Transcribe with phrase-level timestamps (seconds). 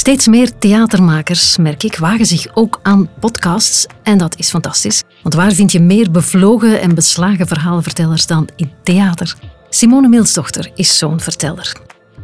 [0.00, 3.86] Steeds meer theatermakers, merk ik, wagen zich ook aan podcasts.
[4.02, 5.02] En dat is fantastisch.
[5.22, 9.36] Want waar vind je meer bevlogen en beslagen verhalenvertellers dan in theater?
[9.70, 11.76] Simone Milsdochter is zo'n verteller.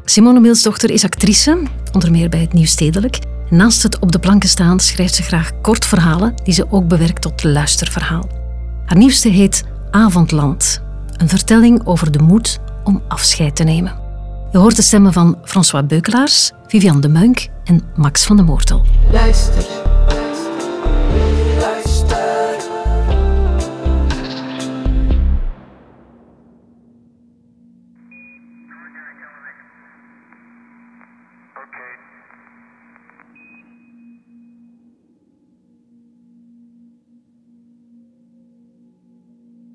[0.05, 1.62] Simone Milsdochter is actrice,
[1.93, 3.19] onder meer bij het Nieuwstedelijk.
[3.51, 7.23] Naast het op de planken staan schrijft ze graag kort verhalen die ze ook bewerkt
[7.23, 8.29] tot luisterverhaal.
[8.87, 10.83] Haar nieuwste heet Avondland,
[11.16, 14.05] een vertelling over de moed om afscheid te nemen.
[14.57, 18.84] Je hoort de stemmen van François Beukelaars, Vivian de Munk en Max van de Moortel.
[19.12, 19.64] Luister.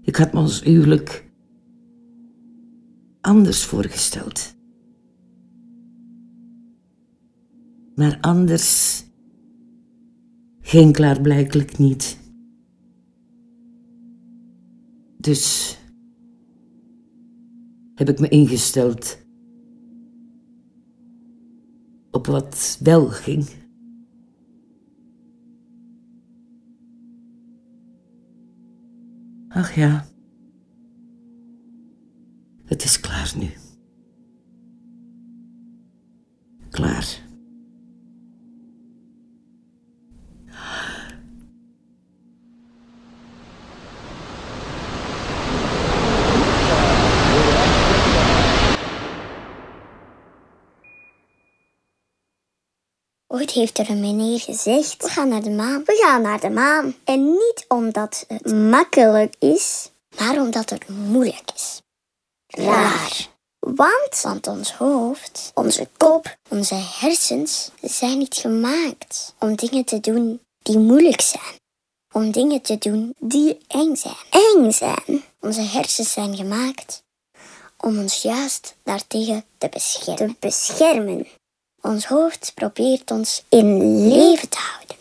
[0.01, 1.29] Ik had me ons huwelijk
[3.21, 4.59] anders voorgesteld.
[7.95, 9.03] Maar anders
[10.61, 12.19] ging klaarblijkelijk niet.
[15.17, 15.77] Dus
[17.95, 19.17] heb ik me ingesteld
[22.11, 23.49] op wat wel ging.
[29.47, 30.05] Ach ja,
[32.65, 33.49] het is klaar nu.
[36.69, 37.29] Klaar.
[53.51, 55.83] Heeft er een meneer gezegd: We gaan naar de maan.
[55.85, 56.95] We gaan naar de maan.
[57.03, 61.81] En niet omdat het makkelijk is, maar omdat het moeilijk is.
[62.47, 63.29] Raar.
[63.59, 70.41] Want, want ons hoofd, onze kop, onze hersens zijn niet gemaakt om dingen te doen
[70.61, 71.59] die moeilijk zijn.
[72.13, 74.15] Om dingen te doen die eng zijn.
[74.29, 75.23] Eng zijn.
[75.39, 77.03] Onze hersens zijn gemaakt
[77.81, 80.15] om ons juist daartegen te beschermen.
[80.17, 81.27] Te beschermen.
[81.81, 84.95] Ons hoofd probeert ons in leven te houden.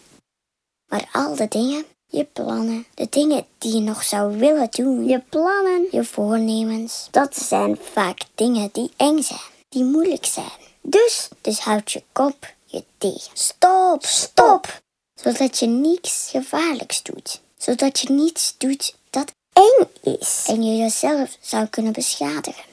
[0.89, 5.21] Maar al de dingen, je plannen, de dingen die je nog zou willen doen, je
[5.29, 10.69] plannen, je voornemens, dat zijn vaak dingen die eng zijn, die moeilijk zijn.
[10.81, 13.31] Dus, dus houd je kop je tegen.
[13.33, 14.81] Stop, stop!
[15.15, 17.41] Zodat je niets gevaarlijks doet.
[17.57, 19.87] Zodat je niets doet dat eng
[20.19, 22.65] is en je jezelf zou kunnen beschadigen.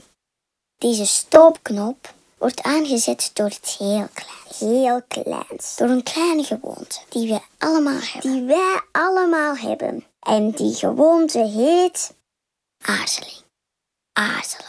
[0.78, 4.60] Deze stopknop wordt aangezet door iets heel kleins.
[4.60, 5.76] Heel kleins.
[5.76, 8.32] Door een kleine gewoonte die we allemaal hebben.
[8.32, 10.06] Die wij allemaal hebben.
[10.20, 12.14] En die gewoonte heet
[12.82, 13.46] aarzeling.
[14.14, 14.66] Aarzelen.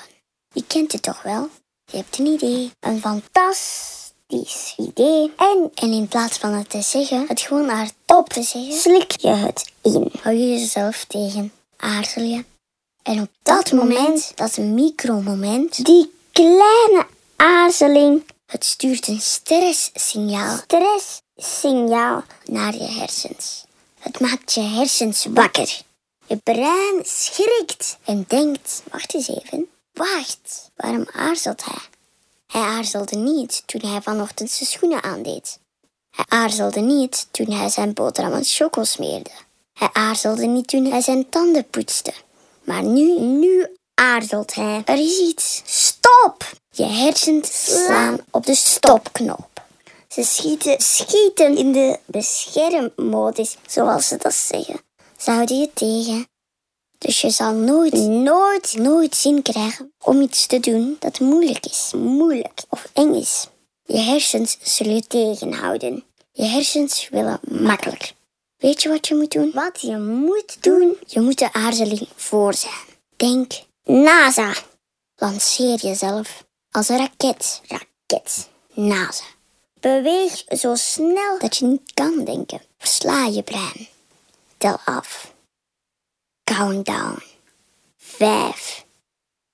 [0.52, 1.48] Je kent het toch wel?
[1.84, 2.70] Je hebt een idee.
[2.80, 5.32] Een fantastisch idee.
[5.36, 9.28] En, en in plaats van het te zeggen, het gewoon hardop te zeggen, slik je
[9.28, 10.12] het in.
[10.22, 11.52] Hou je jezelf tegen.
[11.76, 12.44] Aarzel je.
[13.02, 17.06] En op dat moment, dat micromoment, die kleine
[17.38, 18.24] aarzeling.
[18.46, 20.56] Het stuurt een stresssignaal.
[20.56, 23.64] Stresssignaal naar je hersens.
[23.98, 25.80] Het maakt je hersens wakker.
[26.26, 29.68] Je brein schrikt en denkt: wacht eens even.
[29.92, 31.82] Wacht, waarom aarzelt hij?
[32.46, 35.58] Hij aarzelde niet toen hij vanochtend zijn schoenen aandeed.
[36.10, 39.30] Hij aarzelde niet toen hij zijn boterham met choco smeerde.
[39.72, 42.12] Hij aarzelde niet toen hij zijn tanden poetste.
[42.64, 44.82] Maar nu, nu aarzelt hij.
[44.84, 45.62] Er is iets.
[45.64, 46.44] Stop!
[46.78, 49.48] Je hersens slaan op de stopknop.
[50.08, 54.80] Ze schieten, schieten in de beschermmodus, zoals ze dat zeggen.
[55.16, 56.28] Ze houden je tegen.
[56.98, 61.92] Dus je zal nooit, nooit, nooit zin krijgen om iets te doen dat moeilijk is,
[61.96, 63.48] moeilijk of eng is.
[63.84, 66.04] Je hersens zullen je tegenhouden.
[66.32, 68.14] Je hersens willen makkelijk.
[68.56, 69.50] Weet je wat je moet doen?
[69.54, 70.96] Wat je moet doen?
[71.06, 72.86] Je moet de aarzeling voor zijn.
[73.16, 73.52] Denk
[73.84, 74.54] NASA.
[75.16, 77.60] Lanceer jezelf als een raket.
[77.66, 78.48] Raket.
[78.74, 79.24] NASA.
[79.80, 82.62] Beweeg zo snel dat je niet kan denken.
[82.78, 83.88] Versla je brein.
[84.56, 85.34] Tel af.
[86.44, 87.22] Countdown.
[87.96, 88.84] Vijf.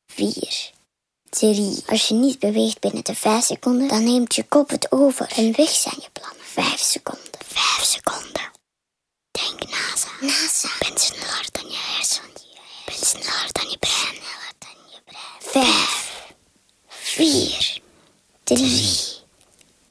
[0.06, 0.72] Vier.
[1.30, 1.82] Drie.
[1.86, 5.56] Als je niet beweegt binnen de vijf seconden, dan neemt je kop het over en
[5.56, 6.44] weg zijn je plannen.
[6.44, 7.40] Vijf seconden.
[7.46, 8.50] Vijf seconden.
[9.30, 10.08] Denk NASA.
[10.20, 10.68] NASA.
[10.78, 12.30] Ben sneller dan je hersenen.
[12.84, 14.14] Ben sneller dan je brein.
[14.14, 15.64] Sneller dan je brein.
[15.64, 16.13] Vijf.
[17.14, 17.80] Vier.
[18.42, 19.22] Drie.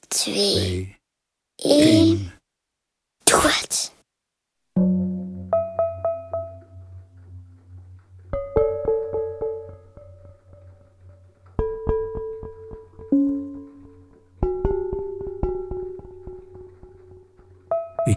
[0.07, 0.95] Twee.
[1.55, 2.33] Één.
[3.23, 3.91] Doe het.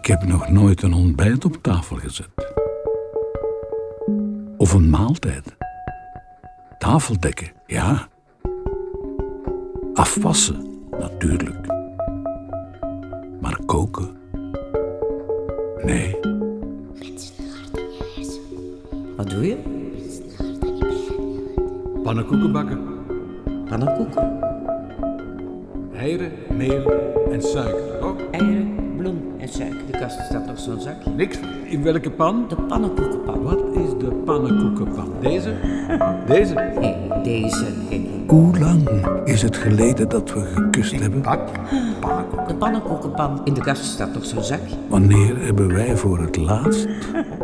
[0.07, 2.29] heb nog nooit een ontbijt op tafel gezet.
[4.57, 5.55] Of een maaltijd.
[6.77, 8.09] Tafeldekken, ja.
[9.97, 10.55] Afwassen,
[10.99, 11.67] natuurlijk.
[13.41, 14.09] Maar koken?
[15.83, 16.15] Nee.
[19.15, 19.57] Wat doe je?
[22.03, 22.79] Pannenkoeken bakken.
[23.69, 24.39] Pannenkoeken.
[25.93, 26.91] Eieren, meel
[27.31, 28.05] en suiker.
[28.05, 29.85] Oh, Eieren, bloem en suiker.
[29.91, 31.09] De kast staat nog zo'n zakje.
[31.09, 31.37] niks.
[31.63, 32.45] In welke pan?
[32.47, 33.41] De pannenkoekenpan.
[33.43, 35.11] Wat is de pannenkoekenpan?
[35.21, 35.53] Deze?
[36.27, 36.53] Deze?
[36.79, 37.65] Nee, deze.
[38.27, 38.89] Hoe lang
[39.25, 41.21] is het geleden dat we gekust hebben?
[41.21, 41.39] Bak,
[41.99, 42.47] pannenkoek.
[42.47, 43.41] De pannenkoekenpan.
[43.43, 44.75] In de kast staat nog zo'n zakje.
[44.87, 46.87] Wanneer hebben wij voor het laatst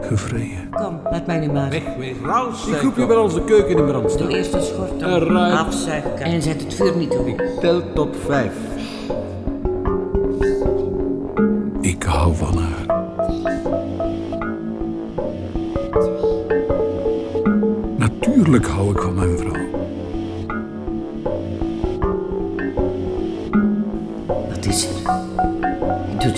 [0.02, 0.70] gevreden?
[0.72, 1.70] Kom, laat mij nu maar.
[1.70, 2.26] Wegwezen.
[2.26, 4.28] Raus, Ik roep je bij onze keuken in brand Doe staan.
[4.28, 6.20] eerst een schort op.
[6.20, 7.56] En zet het vuur niet toe.
[7.62, 8.54] Tel tot vijf.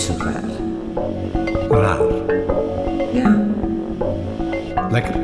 [0.06, 0.42] Zo raar.
[1.68, 1.98] Raar.
[3.12, 3.36] Ja.
[4.90, 5.14] Lekker.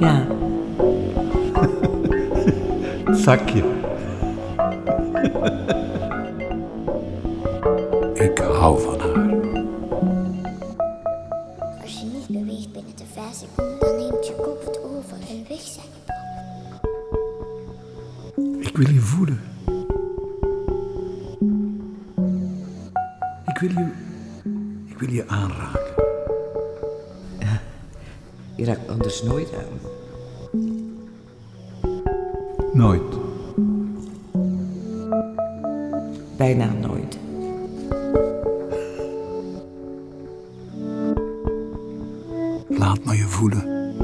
[0.00, 0.26] Ja.
[3.24, 3.62] Zakje.
[36.40, 37.18] Bijna nooit.
[42.68, 43.94] Laat me je voelen.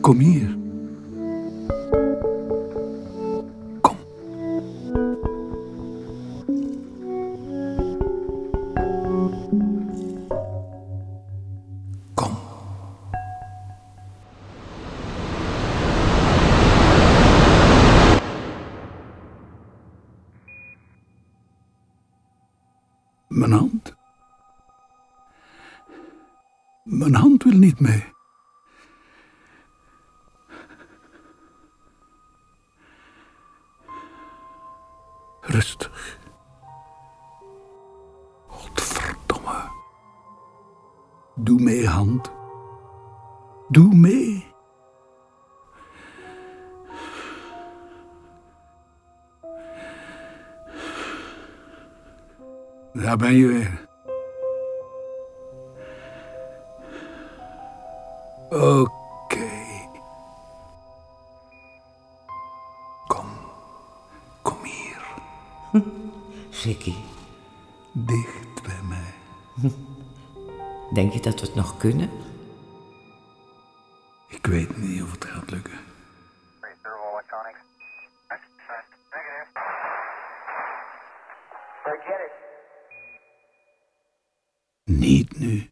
[0.00, 0.61] Kom hier.
[35.42, 36.18] Rustig.
[38.46, 39.70] Godverdomme.
[41.34, 42.30] Doe mee, hand.
[43.68, 44.50] Doe mee.
[52.92, 53.81] Daar ben je weer.
[74.42, 75.78] Ik weet niet of het gaat lukken.
[84.84, 85.70] Niet nu.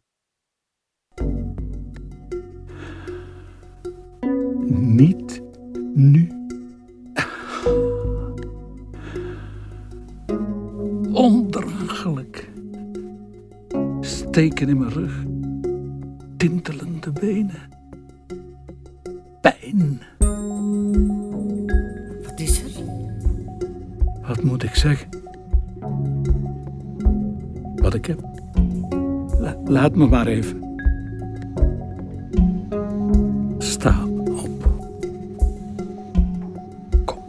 [4.69, 5.41] Niet
[5.93, 6.27] nu.
[11.13, 12.49] Ondraaglijk.
[14.01, 15.23] Steken in mijn rug.
[16.37, 17.80] Tintelende benen.
[22.23, 22.69] Wat is er?
[24.27, 25.09] Wat moet ik zeggen?
[27.75, 28.19] Wat ik heb?
[29.39, 30.59] La- laat me maar even.
[33.57, 34.69] Sta op.
[37.05, 37.23] Kom.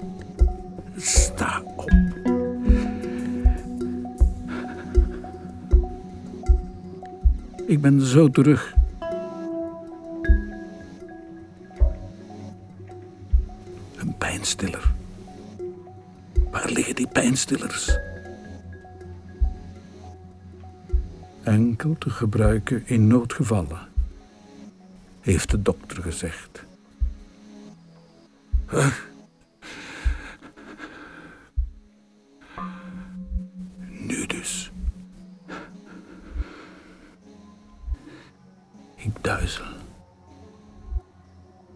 [0.97, 1.91] Sta op.
[7.67, 8.81] Ik ben zo terug.
[22.23, 23.89] Gebruiken in noodgevallen,
[25.21, 26.65] heeft de dokter gezegd.
[33.89, 34.71] Nu dus.
[38.95, 39.65] Ik duizel.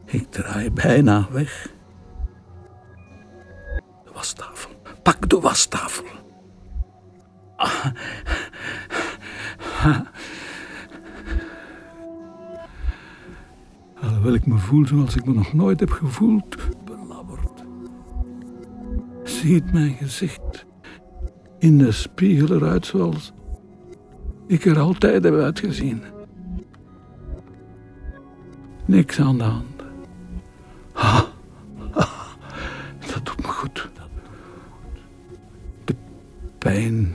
[0.05, 1.71] Ik draai bijna weg.
[4.05, 4.71] De wastafel.
[5.03, 6.05] Pak de wastafel.
[14.17, 17.65] Alhoewel ik me voel zoals ik me nog nooit heb gevoeld, belabberd.
[19.23, 20.67] Ziet mijn gezicht
[21.59, 23.33] in de spiegel eruit zoals
[24.47, 26.03] ik er altijd heb uitgezien.
[28.87, 29.83] Niks aan de hand.
[33.13, 33.89] Dat doet me goed.
[35.85, 35.95] De
[36.59, 37.15] pijn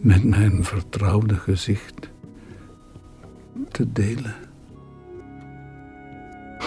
[0.00, 2.10] met mijn vertrouwde gezicht
[3.70, 4.34] te delen.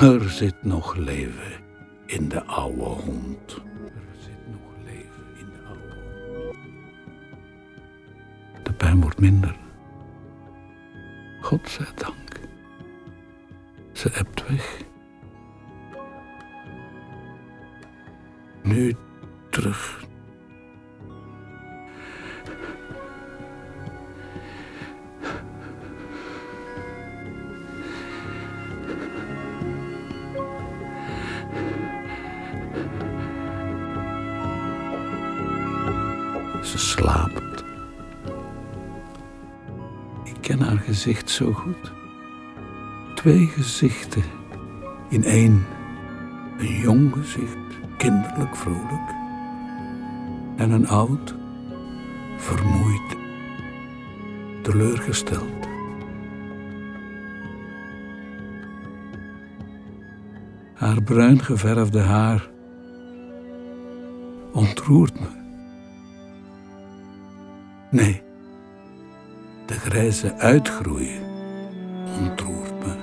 [0.01, 1.51] Er zit nog leven
[2.05, 3.55] in de oude hond.
[3.85, 5.95] Er zit nog leven in de oude
[6.43, 6.57] hond.
[8.63, 9.55] De pijn wordt minder.
[11.41, 12.39] God zij dank.
[13.91, 14.81] Ze ebt weg.
[18.63, 18.95] Nu
[36.63, 37.63] Ze slaapt.
[40.23, 41.91] Ik ken haar gezicht zo goed.
[43.15, 44.23] Twee gezichten
[45.09, 45.65] in één.
[46.57, 47.57] Een jong gezicht,
[47.97, 49.15] kinderlijk vrolijk.
[50.55, 51.35] En een oud,
[52.37, 53.15] vermoeid,
[54.61, 55.67] teleurgesteld.
[60.73, 62.49] Haar bruin geverfde haar
[64.53, 65.36] ontroert me.
[70.07, 71.19] De grijze uitgroei
[72.19, 72.95] ontroert me.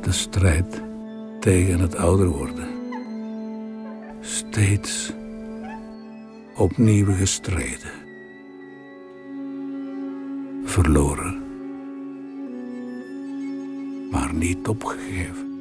[0.00, 0.82] De strijd
[1.40, 2.68] tegen het ouder worden.
[4.20, 5.12] Steeds
[6.56, 7.92] opnieuw gestreden.
[10.64, 11.42] Verloren.
[14.10, 15.53] Maar niet opgegeven.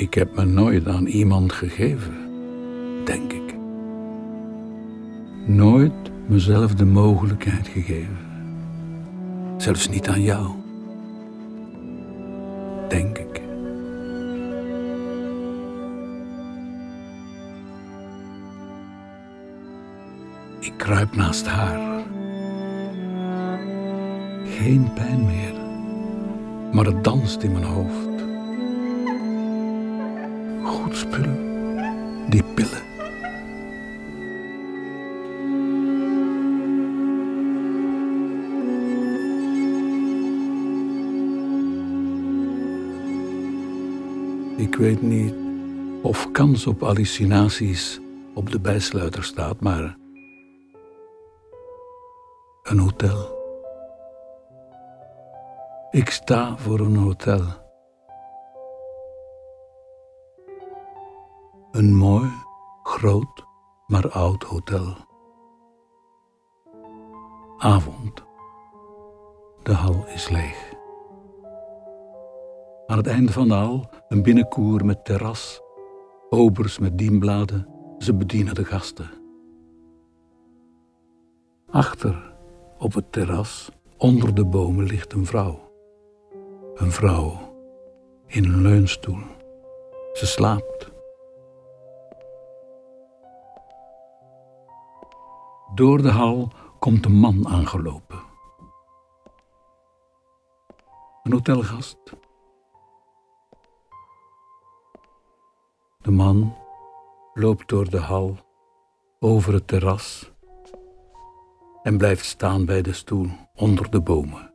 [0.00, 2.14] Ik heb me nooit aan iemand gegeven,
[3.04, 3.54] denk ik.
[5.46, 5.92] Nooit
[6.26, 8.18] mezelf de mogelijkheid gegeven.
[9.56, 10.50] Zelfs niet aan jou.
[12.88, 13.40] Denk ik.
[20.60, 22.04] Ik kruip naast haar.
[24.44, 25.54] Geen pijn meer,
[26.72, 28.09] maar het danst in mijn hoofd.
[30.70, 31.06] Goed
[32.28, 32.82] die pillen.
[44.56, 45.34] Ik weet niet
[46.02, 48.00] of kans op hallucinaties
[48.34, 49.96] op de bijsluiter staat, maar
[52.62, 53.38] een hotel.
[55.90, 57.69] Ik sta voor een hotel.
[61.80, 62.30] Een mooi,
[62.82, 63.46] groot,
[63.86, 64.96] maar oud hotel.
[67.58, 68.22] Avond.
[69.62, 70.72] De hal is leeg.
[72.86, 75.60] Aan het einde van de hal een binnenkoer met terras,
[76.30, 77.68] obers met dienbladen,
[77.98, 79.10] ze bedienen de gasten.
[81.70, 82.34] Achter,
[82.78, 85.72] op het terras, onder de bomen ligt een vrouw.
[86.74, 87.54] Een vrouw
[88.26, 89.22] in een leunstoel.
[90.12, 90.89] Ze slaapt.
[95.74, 98.22] Door de hal komt een man aangelopen.
[101.22, 101.98] Een hotelgast.
[106.00, 106.56] De man
[107.34, 108.36] loopt door de hal
[109.18, 110.32] over het terras
[111.82, 114.54] en blijft staan bij de stoel onder de bomen.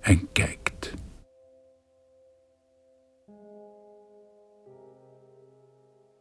[0.00, 0.94] En kijkt.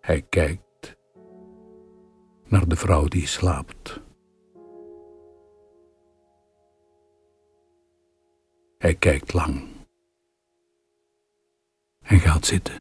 [0.02, 0.67] Hij kijkt
[2.48, 4.01] naar de vrouw die slaapt.
[8.77, 9.62] Hij kijkt lang
[12.01, 12.75] en gaat zitten.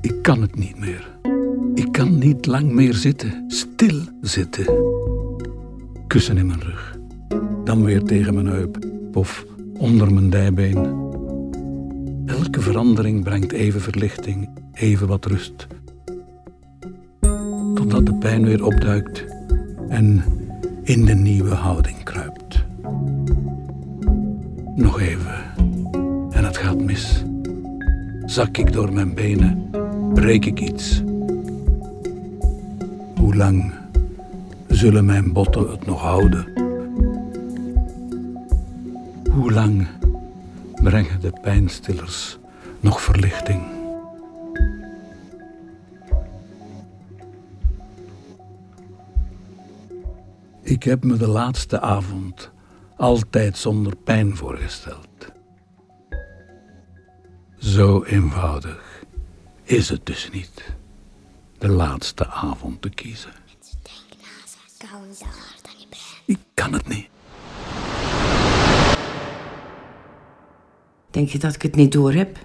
[0.00, 1.18] Ik kan het niet meer.
[1.74, 4.64] Ik kan niet lang meer zitten, stil zitten.
[6.06, 6.96] Kussen in mijn rug,
[7.64, 8.78] dan weer tegen mijn heup
[9.12, 9.44] of
[9.78, 11.07] onder mijn dijbeen.
[12.48, 15.66] Elke verandering brengt even verlichting, even wat rust.
[17.74, 19.24] Totdat de pijn weer opduikt
[19.88, 20.24] en
[20.82, 22.64] in de nieuwe houding kruipt.
[24.74, 25.34] Nog even
[26.30, 27.24] en het gaat mis.
[28.24, 29.70] Zak ik door mijn benen,
[30.14, 31.02] breek ik iets.
[33.16, 33.72] Hoe lang
[34.68, 36.46] zullen mijn botten het nog houden?
[39.30, 39.86] Hoe lang
[40.82, 42.37] brengen de pijnstillers
[42.80, 43.76] nog verlichting?
[50.62, 52.50] Ik heb me de laatste avond
[52.96, 55.08] altijd zonder pijn voorgesteld.
[57.58, 59.04] Zo eenvoudig
[59.62, 60.76] is het dus niet.
[61.58, 63.32] De laatste avond te kiezen.
[66.24, 67.08] Ik kan het niet.
[71.10, 72.38] Denk je dat ik het niet door heb?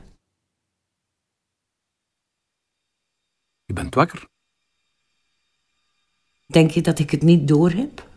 [3.84, 4.30] Bent wakker.
[6.46, 8.10] Denk je dat ik het niet door heb?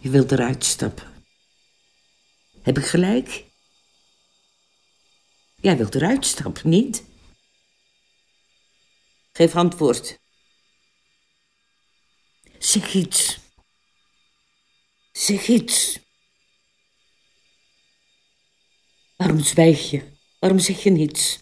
[0.00, 1.24] Je wilt eruit stappen.
[2.62, 3.44] Heb ik gelijk?
[5.60, 7.04] Jij wilt eruit stappen, niet?
[9.32, 10.18] Geef antwoord.
[12.58, 13.38] Zeg iets.
[15.12, 15.98] Zeg iets.
[19.16, 20.18] Waarom zwijg je?
[20.38, 21.41] Waarom zeg je niets?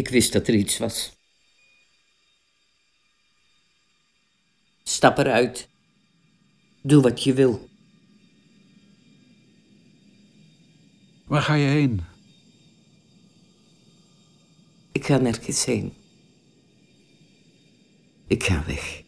[0.00, 1.12] Ik wist dat er iets was.
[4.82, 5.68] Stap eruit.
[6.82, 7.68] Doe wat je wil.
[11.26, 12.00] Waar ga je heen?
[14.92, 15.92] Ik ga nergens heen.
[18.26, 19.02] Ik ga weg.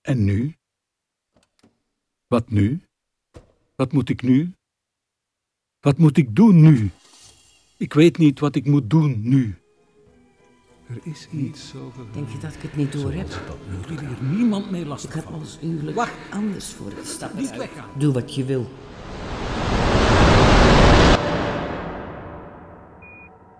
[0.00, 0.57] En nu?
[2.28, 2.80] Wat nu?
[3.76, 4.52] Wat moet ik nu?
[5.80, 6.90] Wat moet ik doen nu?
[7.76, 9.54] Ik weet niet wat ik moet doen nu.
[10.88, 12.12] Er is iets over.
[12.12, 13.26] Denk je dat ik het niet door heb?
[13.26, 16.12] Ik wil hier niemand mee Ik lastig had ons huwelijk Wacht.
[16.30, 17.34] anders voorgesteld.
[17.34, 17.88] Niet weggaan.
[17.98, 18.62] Doe wat je wil.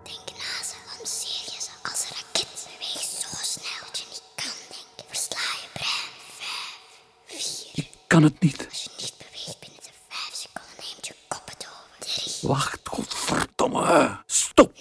[0.04, 2.68] Denk na ze, waarom zeer je ze als een raket?
[2.70, 5.04] Beweeg zo snel dat je niet kan denken.
[5.12, 6.12] Versla je brein.
[6.38, 6.80] Vijf,
[7.24, 7.84] vier.
[7.84, 8.68] Ik kan het niet.
[8.68, 11.98] Als je niet beweegt binnen de vijf seconden, neemt je kop het over.
[11.98, 12.48] Drie.
[12.48, 14.22] Wacht, godverdomme.
[14.26, 14.72] Stop.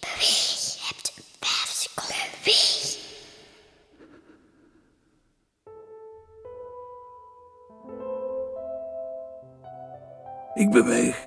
[0.00, 0.54] Beweeg.
[0.78, 2.16] Je hebt vijf seconden.
[2.38, 2.94] Beweeg.
[10.54, 11.26] Ik beweeg.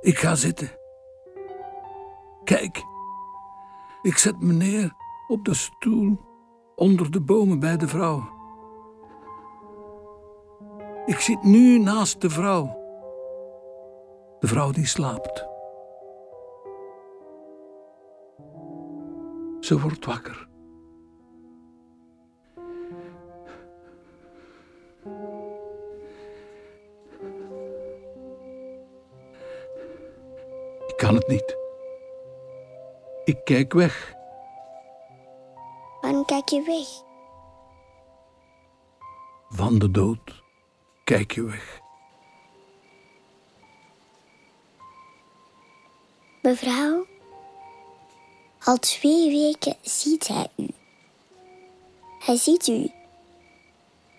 [0.00, 0.70] Ik ga zitten.
[2.44, 2.82] Kijk.
[4.02, 4.92] Ik zet me neer
[5.28, 6.20] op de stoel
[6.76, 8.41] onder de bomen bij de vrouw.
[11.06, 12.80] Ik zit nu naast de vrouw.
[14.40, 15.46] De vrouw die slaapt.
[19.60, 20.48] Ze wordt wakker.
[30.86, 31.56] Ik kan het niet.
[33.24, 34.14] Ik kijk weg.
[36.00, 37.10] Waarom kijk je weg?
[39.48, 40.41] Van de dood
[41.12, 41.80] kijk weg.
[46.42, 47.06] Mevrouw,
[48.64, 50.66] al twee weken ziet hij u.
[52.18, 52.90] Hij ziet u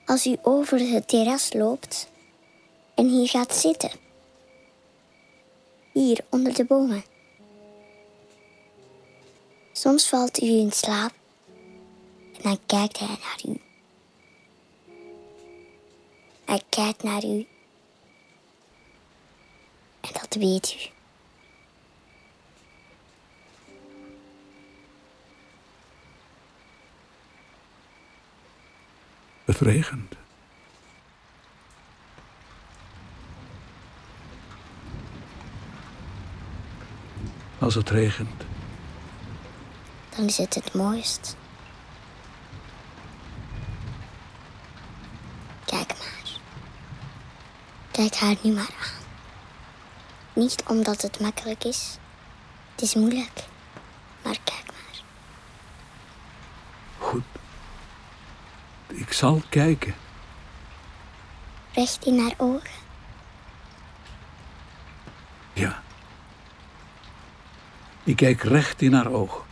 [0.05, 2.09] als u over het terras loopt
[2.95, 3.91] en hier gaat zitten.
[5.91, 7.03] Hier onder de bomen.
[9.71, 11.13] Soms valt u in slaap
[12.33, 13.72] en dan kijkt hij naar u.
[16.53, 17.47] Hij kijkt naar u
[20.01, 20.91] en dat weet u.
[29.45, 30.15] Het regent.
[37.59, 38.43] Als het regent,
[40.15, 41.35] dan is het het mooist.
[45.65, 46.13] Kijk maar.
[47.93, 49.05] Kijk haar nu maar aan.
[50.33, 51.97] Niet omdat het makkelijk is.
[52.71, 53.45] Het is moeilijk.
[54.23, 55.03] Maar kijk maar.
[56.97, 57.23] goed.
[58.87, 59.95] Ik zal kijken.
[61.73, 62.69] Recht in haar ogen.
[65.53, 65.83] Ja.
[68.03, 69.45] Ik kijk recht in haar oog.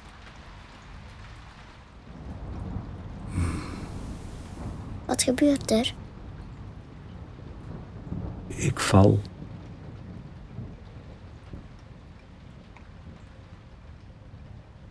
[5.06, 5.94] Wat gebeurt er?
[8.62, 9.20] Ik val.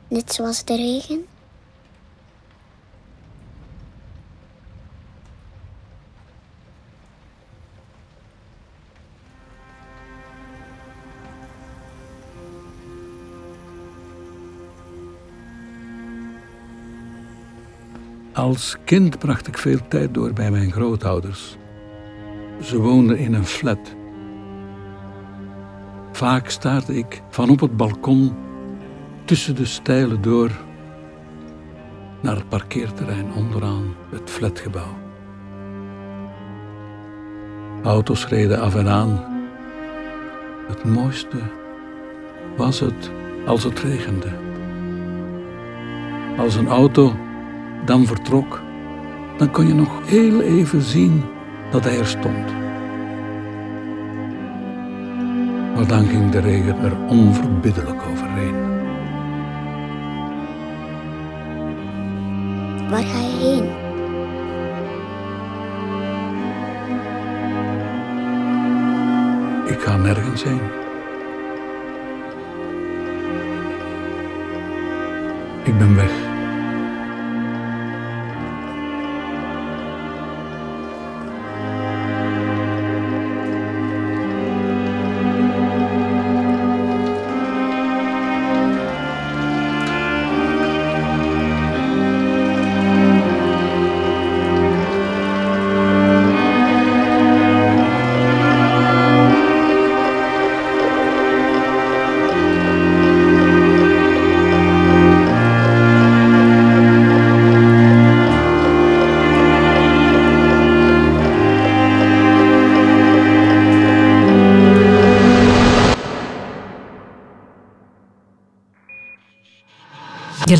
[0.09, 1.27] Net zoals de regen.
[18.33, 21.59] Als kind bracht ik veel tijd door bij mijn grootouders.
[22.61, 23.97] Ze woonden in een flat.
[26.13, 28.35] Vaak staarde ik van op het balkon
[29.25, 30.51] tussen de stijlen door
[32.21, 34.99] naar het parkeerterrein onderaan het flatgebouw.
[37.83, 39.25] Auto's reden af en aan.
[40.69, 41.39] Het mooiste
[42.57, 43.11] was het
[43.47, 44.29] als het regende.
[46.39, 47.13] Als een auto
[47.85, 48.61] dan vertrok,
[49.37, 51.23] dan kon je nog heel even zien
[51.71, 52.59] dat hij er stond.
[55.75, 58.55] Maar dan ging de regen er onverbiddelijk overheen.
[62.91, 63.79] Waar ga je heen?
[69.73, 70.61] Ik ga nergens heen.
[75.65, 76.20] Ik ben weg.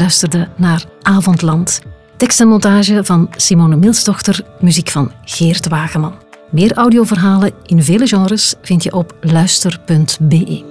[0.01, 1.81] Luisterde naar Avondland.
[2.17, 6.15] Tekst en montage van Simone Milsdochter, muziek van Geert Wageman.
[6.51, 10.65] Meer audioverhalen in vele genres vind je op luister.be.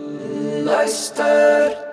[0.63, 1.88] Luister